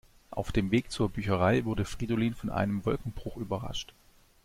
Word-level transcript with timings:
Auf 0.31 0.51
dem 0.51 0.71
Weg 0.71 0.89
zur 0.91 1.09
Bücherei 1.09 1.63
wurde 1.63 1.85
Fridolin 1.85 2.33
von 2.33 2.49
einem 2.49 2.83
Wolkenbruch 2.87 3.37
überrascht. 3.37 3.93